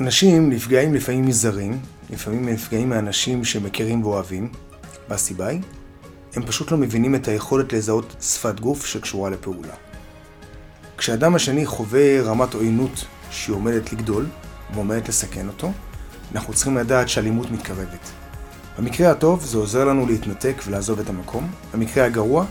אנשים 0.00 0.50
נפגעים 0.50 0.94
לפעמים 0.94 1.26
מזרים, 1.26 1.80
לפעמים 2.10 2.48
נפגעים 2.48 2.88
מאנשים 2.88 3.44
שמכירים 3.44 4.04
ואוהבים, 4.04 4.52
והסיבה 5.08 5.46
היא, 5.46 5.60
הם 6.36 6.46
פשוט 6.46 6.70
לא 6.70 6.78
מבינים 6.78 7.14
את 7.14 7.28
היכולת 7.28 7.72
לזהות 7.72 8.16
שפת 8.20 8.60
גוף 8.60 8.86
שקשורה 8.86 9.30
לפעולה. 9.30 9.74
כשאדם 10.98 11.34
השני 11.34 11.66
חווה 11.66 12.22
רמת 12.22 12.54
עוינות 12.54 13.04
שהיא 13.30 13.56
עומדת 13.56 13.92
לגדול 13.92 14.26
ועומדת 14.74 15.08
לסכן 15.08 15.48
אותו, 15.48 15.72
אנחנו 16.34 16.54
צריכים 16.54 16.76
לדעת 16.76 17.08
שאלימות 17.08 17.50
מתקרבת. 17.50 18.10
במקרה 18.78 19.10
הטוב 19.10 19.44
זה 19.44 19.58
עוזר 19.58 19.84
לנו 19.84 20.06
להתנתק 20.06 20.62
ולעזוב 20.66 21.00
את 21.00 21.08
המקום. 21.08 21.50
במקרה 21.74 22.04
הגרוע, 22.04 22.44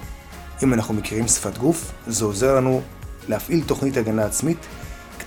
אם 0.64 0.74
אנחנו 0.74 0.94
מכירים 0.94 1.28
שפת 1.28 1.58
גוף, 1.58 1.92
זה 2.08 2.26
עוזר 2.26 2.56
לנו 2.56 2.82
להפעיל 3.30 3.64
תוכנית 3.66 3.98
הגנה 3.98 4.26
עצמית 4.26 4.58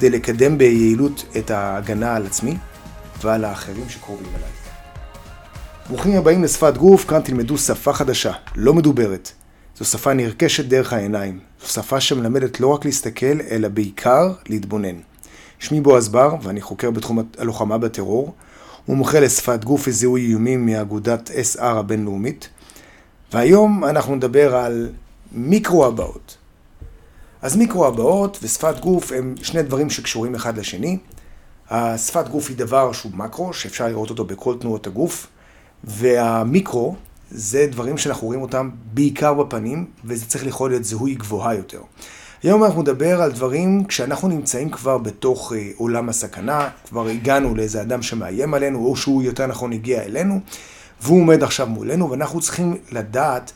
כדי 0.03 0.11
לקדם 0.11 0.59
ביעילות 0.59 1.25
את 1.39 1.51
ההגנה 1.51 2.17
על 2.17 2.27
עצמי 2.27 2.57
ועל 3.23 3.45
האחרים 3.45 3.89
שקרובים 3.89 4.27
אליי. 4.29 4.51
ברוכים 5.89 6.17
הבאים 6.17 6.45
לשפת 6.45 6.77
גוף, 6.77 7.05
כאן 7.05 7.21
תלמדו 7.21 7.59
שפה 7.59 7.93
חדשה, 7.93 8.33
לא 8.57 8.75
מדוברת. 8.75 9.33
זו 9.79 9.85
שפה 9.85 10.13
נרכשת 10.13 10.65
דרך 10.65 10.93
העיניים. 10.93 11.39
זו 11.61 11.69
שפה 11.69 12.01
שמלמדת 12.01 12.61
לא 12.61 12.67
רק 12.67 12.85
להסתכל, 12.85 13.41
אלא 13.51 13.69
בעיקר 13.69 14.33
להתבונן. 14.49 14.97
שמי 15.59 15.81
בועז 15.81 16.09
בר, 16.09 16.35
ואני 16.43 16.61
חוקר 16.61 16.91
בתחום 16.91 17.19
הלוחמה 17.39 17.79
בטרור. 17.79 18.35
הוא 18.87 18.97
מומחה 18.97 19.21
לשפת 19.21 19.65
גוף 19.65 19.89
וזיהוי 19.89 20.27
איומים 20.27 20.67
מאגודת 20.67 21.31
SR 21.31 21.63
הבינלאומית. 21.63 22.49
והיום 23.33 23.85
אנחנו 23.85 24.15
נדבר 24.15 24.57
על 24.57 24.89
מיקרו 25.33 25.87
הבאות. 25.87 26.42
אז 27.43 27.57
מיקרו 27.57 27.87
הבאות 27.87 28.39
ושפת 28.43 28.81
גוף 28.81 29.13
הם 29.13 29.35
שני 29.43 29.63
דברים 29.63 29.91
שקשורים 29.91 30.35
אחד 30.35 30.59
לשני. 30.59 30.99
השפת 31.71 32.29
גוף 32.29 32.49
היא 32.49 32.57
דבר 32.57 32.93
שהוא 32.93 33.13
מקרו, 33.15 33.53
שאפשר 33.53 33.89
לראות 33.89 34.11
אותו 34.11 34.25
בכל 34.25 34.55
תנועות 34.61 34.87
הגוף, 34.87 35.27
והמיקרו 35.85 36.97
זה 37.31 37.67
דברים 37.71 37.99
שאנחנו 37.99 38.27
רואים 38.27 38.43
אותם 38.43 38.71
בעיקר 38.95 39.35
בפנים, 39.35 39.87
וזה 40.05 40.27
צריך 40.27 40.47
יכול 40.47 40.71
להיות 40.71 40.85
זיהוי 40.85 41.15
גבוהה 41.15 41.55
יותר. 41.55 41.81
היום 42.43 42.65
אנחנו 42.65 42.83
נדבר 42.83 43.23
על 43.23 43.33
דברים 43.33 43.85
כשאנחנו 43.85 44.29
נמצאים 44.29 44.71
כבר 44.71 44.99
בתוך 44.99 45.53
אה, 45.53 45.71
עולם 45.77 46.09
הסכנה, 46.09 46.69
כבר 46.89 47.09
הגענו 47.09 47.55
לאיזה 47.55 47.83
אדם 47.83 48.03
שמאיים 48.03 48.55
עלינו, 48.55 48.87
או 48.87 48.97
שהוא 48.97 49.23
יותר 49.23 49.47
נכון 49.47 49.73
הגיע 49.73 50.03
אלינו, 50.03 50.41
והוא 51.03 51.21
עומד 51.21 51.43
עכשיו 51.43 51.67
מולנו, 51.67 52.11
ואנחנו 52.11 52.41
צריכים 52.41 52.77
לדעת 52.93 53.53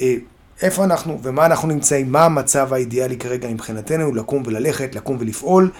אה, 0.00 0.14
איפה 0.62 0.84
אנחנו 0.84 1.18
ומה 1.22 1.46
אנחנו 1.46 1.68
נמצאים, 1.68 2.12
מה 2.12 2.24
המצב 2.24 2.72
האידיאלי 2.72 3.16
כרגע 3.16 3.48
מבחינתנו, 3.48 4.14
לקום 4.14 4.42
וללכת, 4.46 4.94
לקום 4.94 5.16
ולפעול, 5.20 5.70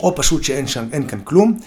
או 0.00 0.14
פשוט 0.16 0.44
שאין 0.44 0.66
שם, 0.66 0.88
כאן 1.08 1.20
כלום. 1.24 1.58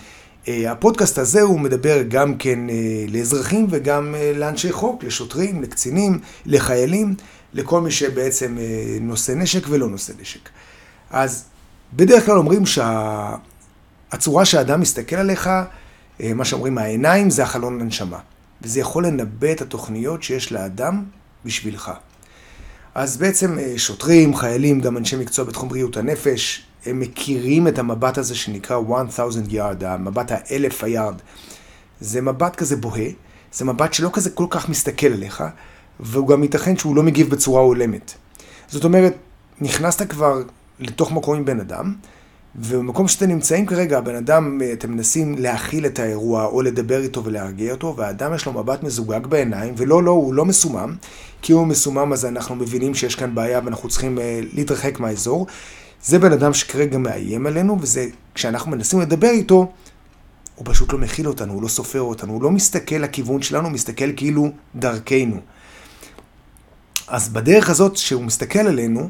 אה, 0.48 0.72
הפודקאסט 0.72 1.18
הזה 1.18 1.42
הוא 1.42 1.60
מדבר 1.60 2.02
גם 2.04 2.38
כן 2.38 2.70
אה, 2.70 3.06
לאזרחים 3.08 3.68
וגם 3.70 4.16
אה, 4.16 4.32
לאנשי 4.36 4.72
חוק, 4.72 5.04
לשוטרים, 5.04 5.62
לקצינים, 5.62 6.20
לחיילים, 6.46 7.16
לכל 7.54 7.82
מי 7.82 7.92
שבעצם 7.92 8.58
נושא 9.02 9.32
נשק 9.32 9.62
ולא 9.70 9.90
נושא 9.90 10.14
נשק. 10.22 10.50
אז 11.10 11.46
בדרך 11.94 12.26
כלל 12.26 12.38
אומרים 12.38 12.64
שהצורה 12.66 14.46
שהאדם 14.46 14.82
מסתכל 14.82 15.16
עליך, 15.16 15.50
מה 16.20 16.46
שאומרים 16.46 16.78
העיניים 16.78 17.30
זה 17.30 17.44
החלון 17.44 17.80
לנשמה. 17.80 18.20
וזה 18.62 18.80
יכול 18.80 19.06
לנבא 19.08 19.52
את 19.52 19.62
התוכניות 19.62 20.24
שיש 20.24 20.52
לאדם 20.52 21.04
בשבילך. 21.46 21.92
אז 22.96 23.18
בעצם 23.18 23.58
שוטרים, 23.78 24.36
חיילים, 24.36 24.80
גם 24.80 24.98
אנשי 24.98 25.16
מקצוע 25.16 25.46
בתחום 25.46 25.70
בריאות 25.70 25.98
הנפש, 25.98 26.64
הם 26.86 27.00
מכירים 27.00 27.68
את 27.68 27.80
המבט 27.80 28.18
הזה 28.18 28.36
שנקרא 28.36 28.78
1000 28.78 29.20
yard, 29.50 29.86
המבט 29.86 30.32
האלף 30.32 30.84
היארד. 30.84 31.16
זה 32.02 32.22
מבט 32.22 32.56
כזה 32.56 32.76
בוהה, 32.76 33.10
זה 33.54 33.66
מבט 33.66 33.94
שלא 33.94 34.10
כזה 34.14 34.30
כל 34.30 34.46
כך 34.50 34.70
מסתכל 34.70 35.08
עליך, 35.08 35.44
והוא 36.00 36.28
גם 36.28 36.44
ייתכן 36.44 36.78
שהוא 36.78 36.96
לא 36.96 37.04
מגיב 37.04 37.30
בצורה 37.30 37.62
הולמת. 37.62 38.14
זאת 38.68 38.84
אומרת, 38.84 39.14
נכנסת 39.62 40.10
כבר 40.10 40.42
לתוך 40.80 41.12
מקום 41.12 41.38
עם 41.38 41.46
בן 41.46 41.60
אדם, 41.60 41.96
ובמקום 42.58 43.08
שאתם 43.08 43.26
נמצאים 43.26 43.66
כרגע, 43.66 43.98
הבן 43.98 44.16
אדם, 44.16 44.62
אתם 44.74 44.92
מנסים 44.92 45.36
להכיל 45.38 45.86
את 45.86 46.00
האירוע 46.00 46.46
או 46.46 46.62
לדבר 46.62 47.02
איתו 47.02 47.24
ולהרגיע 47.24 47.72
אותו, 47.74 47.96
והאדם 47.98 48.34
יש 48.34 48.46
לו 48.46 48.54
מבט 48.54 48.84
מזוגג 48.84 49.28
בעיניים, 49.28 49.74
ולא, 49.78 50.04
לא, 50.04 50.12
הוא 50.12 50.34
לא 50.34 50.46
מסומם, 50.46 50.96
כי 51.42 51.54
הוא 51.54 51.68
מסומם 51.68 52.14
אז 52.14 52.26
אנחנו 52.26 52.56
מבינים 52.56 52.96
שיש 52.96 53.16
כאן 53.16 53.36
בעיה 53.36 53.62
ואנחנו 53.66 53.90
צריכים 53.90 54.18
uh, 54.18 54.22
להתרחק 54.54 55.00
מהאזור. 55.00 55.48
זה 56.04 56.20
בן 56.20 56.32
אדם 56.32 56.54
שכרגע 56.54 56.98
מאיים 56.98 57.48
עלינו, 57.48 57.78
וזה, 57.82 58.08
כשאנחנו 58.36 58.72
מנסים 58.72 59.02
לדבר 59.02 59.30
איתו, 59.30 59.72
הוא 60.56 60.66
פשוט 60.70 60.94
לא 60.94 61.00
מכיל 61.00 61.28
אותנו, 61.28 61.54
הוא 61.54 61.64
לא 61.64 61.68
סופר 61.68 62.02
אותנו, 62.02 62.34
הוא 62.34 62.44
לא 62.44 62.52
מסתכל 62.52 62.96
לכיוון 62.96 63.42
שלנו, 63.42 63.68
הוא 63.68 63.74
מסתכל 63.74 64.12
כאילו 64.16 64.50
דרכנו. 64.76 65.38
אז 67.08 67.30
בדרך 67.30 67.70
הזאת 67.70 67.98
שהוא 67.98 68.24
מסתכל 68.24 68.60
עלינו, 68.60 69.10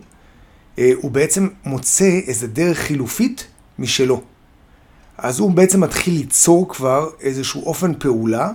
הוא 1.01 1.11
בעצם 1.11 1.47
מוצא 1.65 2.19
איזה 2.27 2.47
דרך 2.47 2.77
חילופית 2.77 3.47
משלו. 3.79 4.21
אז 5.17 5.39
הוא 5.39 5.51
בעצם 5.51 5.83
מתחיל 5.83 6.13
ליצור 6.13 6.69
כבר 6.69 7.09
איזשהו 7.21 7.65
אופן 7.65 7.93
פעולה 7.99 8.51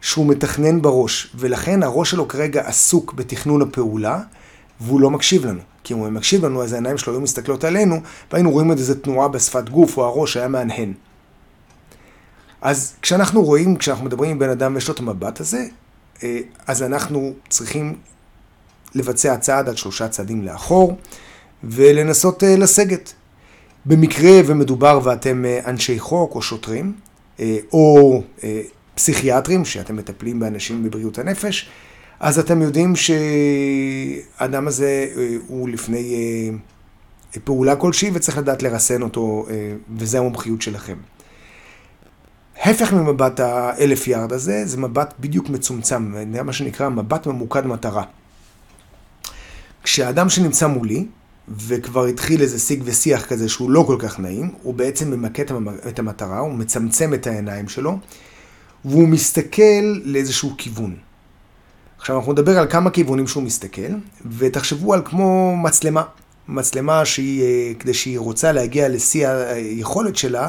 שהוא 0.00 0.26
מתכנן 0.26 0.82
בראש, 0.82 1.30
ולכן 1.34 1.82
הראש 1.82 2.10
שלו 2.10 2.28
כרגע 2.28 2.62
עסוק 2.66 3.12
בתכנון 3.12 3.62
הפעולה, 3.62 4.20
והוא 4.80 5.00
לא 5.00 5.10
מקשיב 5.10 5.46
לנו. 5.46 5.60
כי 5.84 5.94
אם 5.94 5.98
הוא 5.98 6.08
מקשיב 6.08 6.44
לנו, 6.44 6.62
אז 6.62 6.72
העיניים 6.72 6.98
שלו 6.98 7.12
היו 7.12 7.20
מסתכלות 7.20 7.64
עלינו, 7.64 8.00
והיינו 8.32 8.50
רואים 8.50 8.72
את 8.72 8.78
איזה 8.78 9.00
תנועה 9.00 9.28
בשפת 9.28 9.68
גוף, 9.68 9.96
או 9.96 10.04
הראש 10.04 10.36
היה 10.36 10.48
מהנהן. 10.48 10.92
אז 12.62 12.96
כשאנחנו 13.02 13.42
רואים, 13.42 13.76
כשאנחנו 13.76 14.04
מדברים 14.04 14.30
עם 14.30 14.38
בן 14.38 14.50
אדם 14.50 14.74
ויש 14.74 14.88
לו 14.88 14.94
את 14.94 15.00
המבט 15.00 15.40
הזה, 15.40 15.66
אה, 16.22 16.40
אז 16.66 16.82
אנחנו 16.82 17.32
צריכים 17.48 17.96
לבצע 18.94 19.36
צעד 19.36 19.68
עד 19.68 19.76
שלושה 19.76 20.08
צעדים 20.08 20.42
לאחור, 20.42 20.96
ולנסות 21.68 22.44
אה, 22.44 22.56
לסגת. 22.56 23.12
במקרה 23.86 24.40
ומדובר 24.46 25.00
ואתם 25.02 25.44
אה, 25.44 25.60
אנשי 25.66 25.98
חוק 25.98 26.34
או 26.34 26.42
שוטרים, 26.42 26.92
או 27.72 28.22
פסיכיאטרים, 28.94 29.64
שאתם 29.64 29.96
מטפלים 29.96 30.40
באנשים 30.40 30.82
בבריאות 30.82 31.18
הנפש, 31.18 31.70
אז 32.20 32.38
אתם 32.38 32.62
יודעים 32.62 32.92
שהאדם 32.96 34.68
הזה 34.68 35.06
אה, 35.16 35.36
הוא 35.46 35.68
לפני 35.68 36.14
אה, 36.14 37.40
פעולה 37.44 37.76
כלשהי 37.76 38.10
וצריך 38.14 38.38
לדעת 38.38 38.62
לרסן 38.62 39.02
אותו, 39.02 39.46
אה, 39.50 39.74
וזה 39.96 40.18
המומחיות 40.18 40.62
שלכם. 40.62 40.96
ההפך 42.60 42.92
ממבט 42.92 43.40
האלף 43.40 44.08
יארד 44.08 44.32
הזה, 44.32 44.66
זה 44.66 44.76
מבט 44.76 45.14
בדיוק 45.20 45.48
מצומצם, 45.48 46.14
זה 46.32 46.42
מה 46.42 46.52
שנקרא 46.52 46.88
מבט 46.88 47.26
ממוקד 47.26 47.66
מטרה. 47.66 48.04
כשהאדם 49.82 50.28
שנמצא 50.28 50.66
מולי, 50.66 51.06
וכבר 51.48 52.04
התחיל 52.04 52.40
איזה 52.40 52.58
שיג 52.58 52.82
ושיח 52.84 53.26
כזה 53.26 53.48
שהוא 53.48 53.70
לא 53.70 53.84
כל 53.86 53.96
כך 53.98 54.20
נעים, 54.20 54.50
הוא 54.62 54.74
בעצם 54.74 55.10
ממקד 55.10 55.44
את 55.88 55.98
המטרה, 55.98 56.38
הוא 56.38 56.54
מצמצם 56.54 57.14
את 57.14 57.26
העיניים 57.26 57.68
שלו, 57.68 57.98
והוא 58.84 59.08
מסתכל 59.08 60.00
לאיזשהו 60.04 60.54
כיוון. 60.58 60.96
עכשיו 61.98 62.16
אנחנו 62.18 62.32
נדבר 62.32 62.58
על 62.58 62.66
כמה 62.70 62.90
כיוונים 62.90 63.26
שהוא 63.26 63.42
מסתכל, 63.42 63.92
ותחשבו 64.38 64.94
על 64.94 65.02
כמו 65.04 65.56
מצלמה. 65.56 66.02
מצלמה 66.48 67.04
שהיא, 67.04 67.42
אה, 67.42 67.72
כדי 67.78 67.94
שהיא 67.94 68.18
רוצה 68.18 68.52
להגיע 68.52 68.88
לשיא 68.88 69.28
היכולת 69.28 70.16
שלה, 70.16 70.48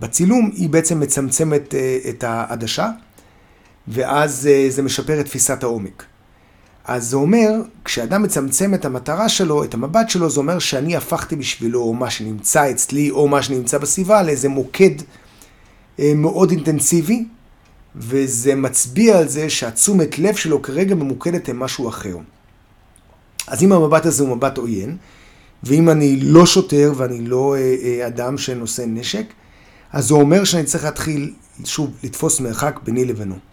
בצילום 0.00 0.50
היא 0.54 0.68
בעצם 0.68 1.00
מצמצמת 1.00 1.74
אה, 1.74 1.98
את 2.08 2.24
העדשה, 2.24 2.90
ואז 3.88 4.46
אה, 4.46 4.66
זה 4.68 4.82
משפר 4.82 5.20
את 5.20 5.26
תפיסת 5.26 5.62
העומק. 5.62 6.04
אז 6.90 7.08
זה 7.08 7.16
אומר, 7.16 7.50
כשאדם 7.84 8.22
מצמצם 8.22 8.74
את 8.74 8.84
המטרה 8.84 9.28
שלו, 9.28 9.64
את 9.64 9.74
המבט 9.74 10.10
שלו, 10.10 10.30
זה 10.30 10.40
אומר 10.40 10.58
שאני 10.58 10.96
הפכתי 10.96 11.36
בשבילו, 11.36 11.80
או 11.80 11.94
מה 11.94 12.10
שנמצא 12.10 12.70
אצלי, 12.70 13.10
או 13.10 13.28
מה 13.28 13.42
שנמצא 13.42 13.78
בסביבה, 13.78 14.22
לאיזה 14.22 14.48
מוקד 14.48 14.90
מאוד 15.98 16.50
אינטנסיבי, 16.50 17.24
וזה 17.96 18.54
מצביע 18.54 19.18
על 19.18 19.28
זה 19.28 19.50
שהתשומת 19.50 20.18
לב 20.18 20.34
שלו 20.34 20.62
כרגע 20.62 20.94
ממוקדת 20.94 21.48
למשהו 21.48 21.88
אחר. 21.88 22.16
אז 23.46 23.62
אם 23.62 23.72
המבט 23.72 24.06
הזה 24.06 24.22
הוא 24.22 24.36
מבט 24.36 24.58
עוין, 24.58 24.96
ואם 25.62 25.90
אני 25.90 26.20
לא 26.20 26.46
שוטר 26.46 26.92
ואני 26.96 27.20
לא 27.26 27.56
אה, 27.56 27.76
אה, 27.82 28.06
אדם 28.06 28.38
שנושא 28.38 28.82
נשק, 28.86 29.26
אז 29.92 30.06
זה 30.06 30.14
אומר 30.14 30.44
שאני 30.44 30.64
צריך 30.64 30.84
להתחיל, 30.84 31.32
שוב, 31.64 31.90
לתפוס 32.04 32.40
מרחק 32.40 32.80
ביני 32.84 33.04
לבינו. 33.04 33.49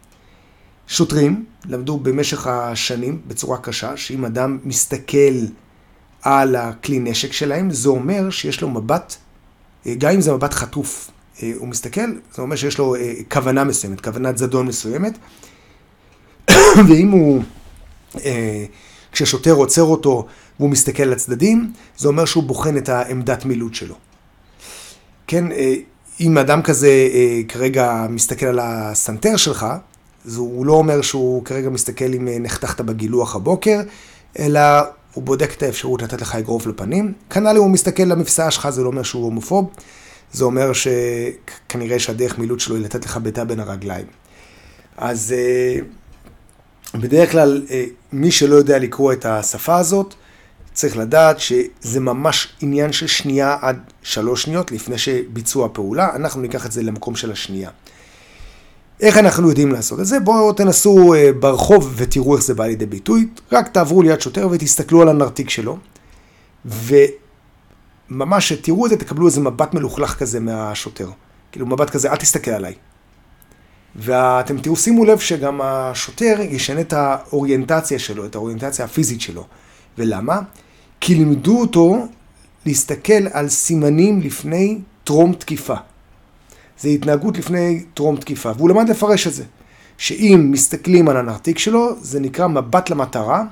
שוטרים 0.87 1.45
למדו 1.65 1.97
במשך 1.97 2.47
השנים 2.47 3.21
בצורה 3.27 3.57
קשה, 3.57 3.97
שאם 3.97 4.25
אדם 4.25 4.57
מסתכל 4.63 5.45
על 6.21 6.55
הכלי 6.55 6.99
נשק 6.99 7.31
שלהם, 7.31 7.71
זה 7.71 7.89
אומר 7.89 8.29
שיש 8.29 8.61
לו 8.61 8.69
מבט, 8.69 9.15
אה, 9.85 9.95
גם 9.97 10.11
אם 10.11 10.21
זה 10.21 10.33
מבט 10.33 10.53
חטוף, 10.53 11.11
אה, 11.43 11.51
הוא 11.57 11.67
מסתכל, 11.67 12.11
זה 12.35 12.41
אומר 12.41 12.55
שיש 12.55 12.77
לו 12.77 12.95
אה, 12.95 13.13
כוונה 13.31 13.63
מסוימת, 13.63 14.01
כוונת 14.01 14.37
זדון 14.37 14.67
מסוימת, 14.67 15.17
ואם 16.87 17.11
הוא, 17.11 17.43
כששוטר 19.11 19.53
עוצר 19.53 19.83
אותו 19.83 20.27
והוא 20.59 20.69
מסתכל 20.69 21.03
לצדדים, 21.03 21.73
זה 21.97 22.07
אומר 22.07 22.25
שהוא 22.25 22.43
בוחן 22.43 22.77
את 22.77 22.89
העמדת 22.89 23.45
מילוט 23.45 23.73
שלו. 23.73 23.95
כן, 25.27 25.45
אם 26.19 26.37
אדם 26.37 26.61
כזה 26.61 26.89
כרגע 27.47 28.05
מסתכל 28.09 28.45
על 28.45 28.59
הסנטר 28.59 29.37
שלך, 29.37 29.65
אז 30.27 30.37
הוא 30.37 30.65
לא 30.65 30.73
אומר 30.73 31.01
שהוא 31.01 31.45
כרגע 31.45 31.69
מסתכל 31.69 32.13
אם 32.13 32.27
אה, 32.27 32.39
נחתכת 32.39 32.81
בגילוח 32.81 33.35
הבוקר, 33.35 33.81
אלא 34.39 34.59
הוא 35.13 35.23
בודק 35.23 35.53
את 35.57 35.63
האפשרות 35.63 36.01
לתת 36.01 36.21
לך 36.21 36.35
אגרוף 36.35 36.67
לפנים. 36.67 37.13
כנ"ל 37.29 37.47
אם 37.47 37.57
הוא 37.57 37.69
מסתכל 37.69 38.03
למפסעה 38.03 38.51
שלך, 38.51 38.69
זה 38.69 38.83
לא 38.83 38.87
אומר 38.87 39.03
שהוא 39.03 39.23
הומופוב, 39.23 39.69
זה 40.33 40.45
אומר 40.45 40.71
שכנראה 40.73 41.99
שהדרך 41.99 42.37
מילוט 42.37 42.59
שלו 42.59 42.75
היא 42.75 42.83
לתת 42.83 43.05
לך 43.05 43.17
בעיטה 43.17 43.45
בין 43.45 43.59
הרגליים. 43.59 44.05
אז 44.97 45.35
אה, 45.37 45.79
בדרך 46.99 47.31
כלל, 47.31 47.65
אה, 47.69 47.85
מי 48.13 48.31
שלא 48.31 48.55
יודע 48.55 48.79
לקרוא 48.79 49.13
את 49.13 49.25
השפה 49.25 49.77
הזאת, 49.77 50.13
צריך 50.73 50.97
לדעת 50.97 51.39
שזה 51.39 51.99
ממש 51.99 52.53
עניין 52.61 52.91
של 52.91 53.07
שנייה 53.07 53.57
עד 53.61 53.79
שלוש 54.03 54.43
שניות 54.43 54.71
לפני 54.71 54.97
שביצוע 54.97 55.65
הפעולה. 55.65 56.15
אנחנו 56.15 56.41
ניקח 56.41 56.65
את 56.65 56.71
זה 56.71 56.83
למקום 56.83 57.15
של 57.15 57.31
השנייה. 57.31 57.69
איך 59.01 59.17
אנחנו 59.17 59.49
יודעים 59.49 59.71
לעשות 59.71 59.99
את 59.99 60.05
זה? 60.05 60.19
בואו 60.19 60.53
תנסו 60.53 61.13
אה, 61.13 61.33
ברחוב 61.39 61.93
ותראו 61.95 62.35
איך 62.35 62.43
זה 62.43 62.53
בא 62.53 62.65
לידי 62.65 62.85
ביטוי. 62.85 63.27
רק 63.51 63.67
תעברו 63.67 64.01
ליד 64.01 64.21
שוטר 64.21 64.47
ותסתכלו 64.51 65.01
על 65.01 65.09
הנרתיק 65.09 65.49
שלו. 65.49 65.77
וממש 66.65 68.53
תראו 68.53 68.85
את 68.85 68.91
זה, 68.91 68.97
תקבלו 68.97 69.27
איזה 69.27 69.41
מבט 69.41 69.73
מלוכלך 69.73 70.15
כזה 70.19 70.39
מהשוטר. 70.39 71.09
כאילו 71.51 71.65
מבט 71.65 71.89
כזה, 71.89 72.11
אל 72.11 72.15
תסתכל 72.15 72.51
עליי. 72.51 72.73
ואתם 73.95 74.57
תראו, 74.57 74.75
שימו 74.75 75.05
לב 75.05 75.19
שגם 75.19 75.61
השוטר 75.61 76.37
ישנה 76.41 76.81
את 76.81 76.93
האוריינטציה 76.93 77.99
שלו, 77.99 78.25
את 78.25 78.35
האוריינטציה 78.35 78.85
הפיזית 78.85 79.21
שלו. 79.21 79.45
ולמה? 79.97 80.39
כי 81.01 81.15
לימדו 81.15 81.61
אותו 81.61 82.07
להסתכל 82.65 83.27
על 83.31 83.49
סימנים 83.49 84.21
לפני 84.21 84.79
טרום 85.03 85.33
תקיפה. 85.33 85.75
זה 86.79 86.89
התנהגות 86.89 87.37
לפני 87.37 87.83
טרום 87.93 88.15
תקיפה, 88.15 88.51
והוא 88.57 88.69
למד 88.69 88.89
לפרש 88.89 89.27
את 89.27 89.33
זה. 89.33 89.43
שאם 89.97 90.47
מסתכלים 90.51 91.09
על 91.09 91.17
הנרתיק 91.17 91.59
שלו, 91.59 91.89
זה 92.01 92.19
נקרא 92.19 92.47
מבט 92.47 92.89
למטרה, 92.89 93.43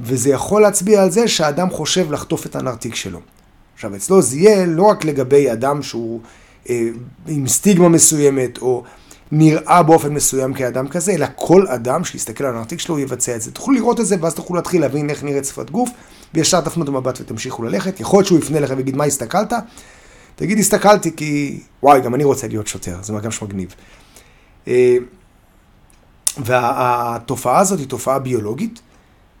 וזה 0.00 0.30
יכול 0.30 0.62
להצביע 0.62 1.02
על 1.02 1.10
זה 1.10 1.28
שהאדם 1.28 1.70
חושב 1.70 2.12
לחטוף 2.12 2.46
את 2.46 2.56
הנרתיק 2.56 2.94
שלו. 2.94 3.20
עכשיו, 3.74 3.96
אצלו 3.96 4.22
זה 4.22 4.36
יהיה 4.36 4.66
לא 4.66 4.82
רק 4.82 5.04
לגבי 5.04 5.52
אדם 5.52 5.82
שהוא 5.82 6.20
אה, 6.70 6.88
עם 7.28 7.46
סטיגמה 7.46 7.88
מסוימת, 7.88 8.58
או 8.58 8.82
נראה 9.32 9.82
באופן 9.82 10.14
מסוים 10.14 10.54
כאדם 10.54 10.88
כזה, 10.88 11.12
אלא 11.12 11.26
כל 11.36 11.66
אדם 11.66 12.04
שיסתכל 12.04 12.44
על 12.44 12.54
הנרתיק 12.54 12.80
שלו 12.80 12.98
יבצע 12.98 13.36
את 13.36 13.42
זה. 13.42 13.50
תוכלו 13.50 13.74
לראות 13.74 14.00
את 14.00 14.06
זה, 14.06 14.16
ואז 14.20 14.34
תוכלו 14.34 14.56
להתחיל 14.56 14.80
להבין 14.80 15.10
איך 15.10 15.24
נראית 15.24 15.44
שפת 15.44 15.70
גוף, 15.70 15.90
וישר 16.34 16.60
תפנו 16.60 16.82
את 16.82 16.88
המבט 16.88 17.20
ותמשיכו 17.20 17.62
ללכת. 17.62 18.00
יכול 18.00 18.18
להיות 18.18 18.26
שהוא 18.26 18.38
יפנה 18.38 18.60
לך 18.60 18.72
ויגיד, 18.76 18.96
מה 18.96 19.04
הסתכלת? 19.04 19.52
תגיד, 20.38 20.58
הסתכלתי 20.58 21.16
כי, 21.16 21.60
וואי, 21.82 22.00
גם 22.00 22.14
אני 22.14 22.24
רוצה 22.24 22.48
להיות 22.48 22.66
שוטר, 22.66 22.96
זה 23.02 23.12
גם 23.22 23.30
שמגניב. 23.30 23.74
אה, 24.68 24.96
והתופעה 26.38 27.58
הזאת 27.58 27.78
היא 27.78 27.88
תופעה 27.88 28.18
ביולוגית, 28.18 28.80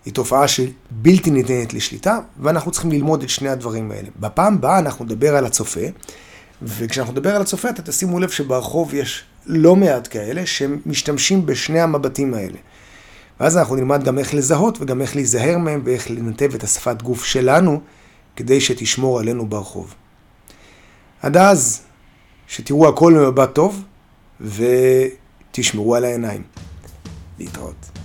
היא 0.04 0.14
תופעה 0.14 0.48
שבלתי 0.48 1.30
ניתנת 1.30 1.74
לשליטה, 1.74 2.18
ואנחנו 2.40 2.70
צריכים 2.70 2.92
ללמוד 2.92 3.22
את 3.22 3.28
שני 3.28 3.48
הדברים 3.48 3.90
האלה. 3.90 4.08
בפעם 4.20 4.54
הבאה 4.54 4.78
אנחנו 4.78 5.04
נדבר 5.04 5.36
על 5.36 5.46
הצופה, 5.46 5.80
וכשאנחנו 6.62 7.12
נדבר 7.12 7.36
על 7.36 7.42
הצופה, 7.42 7.68
אתה 7.68 7.82
תשימו 7.82 8.20
לב 8.20 8.30
שברחוב 8.30 8.94
יש 8.94 9.24
לא 9.46 9.76
מעט 9.76 10.08
כאלה 10.10 10.46
שמשתמשים 10.46 11.46
בשני 11.46 11.80
המבטים 11.80 12.34
האלה. 12.34 12.58
ואז 13.40 13.56
אנחנו 13.56 13.76
נלמד 13.76 14.04
גם 14.04 14.18
איך 14.18 14.34
לזהות 14.34 14.78
וגם 14.80 15.00
איך 15.00 15.16
להיזהר 15.16 15.58
מהם 15.58 15.80
ואיך 15.84 16.10
לנתב 16.10 16.54
את 16.54 16.64
השפת 16.64 17.02
גוף 17.02 17.24
שלנו 17.24 17.80
כדי 18.36 18.60
שתשמור 18.60 19.20
עלינו 19.20 19.46
ברחוב. 19.46 19.94
עד 21.22 21.36
אז, 21.36 21.82
שתראו 22.46 22.88
הכל 22.88 23.14
במבט 23.16 23.54
טוב 23.54 23.84
ותשמרו 24.40 25.94
על 25.94 26.04
העיניים. 26.04 26.42
להתראות. 27.38 27.97